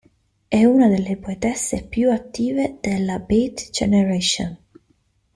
È 0.47 0.63
una 0.65 0.87
delle 0.87 1.15
poetesse 1.17 1.85
più 1.85 2.09
attive 2.11 2.77
della 2.81 3.19
Beat 3.19 3.69
Generation. 3.69 4.57